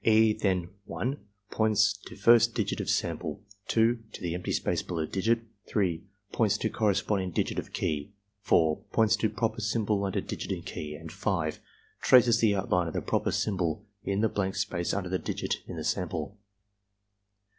[0.03, 0.33] E.
[0.33, 1.15] then (1)
[1.51, 6.57] points to first digit of sample, (2) to the empty space below digit, (3) points
[6.57, 11.11] to corresponding digit of key, (4) points to proper symbol under digit in key, and
[11.11, 11.59] (5)
[12.01, 15.75] traces the outline of the proper symbol in the blank space under the digit in
[15.75, 16.35] the sample.